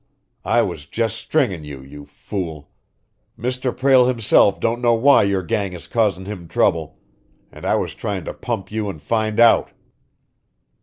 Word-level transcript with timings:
I 0.45 0.63
was 0.63 0.87
just 0.87 1.15
stringin' 1.17 1.63
you, 1.63 1.83
you 1.83 2.07
fool! 2.07 2.71
Mr. 3.37 3.71
Prale 3.71 4.07
himself 4.07 4.59
don't 4.59 4.81
know 4.81 4.95
why 4.95 5.21
your 5.21 5.43
gang 5.43 5.73
is 5.73 5.85
causin' 5.85 6.25
him 6.25 6.47
trouble, 6.47 6.97
and 7.51 7.67
I 7.67 7.75
was 7.75 7.93
tryin' 7.93 8.25
to 8.25 8.33
pump 8.33 8.71
you 8.71 8.89
and 8.89 8.99
find 8.99 9.39
out!" 9.39 9.69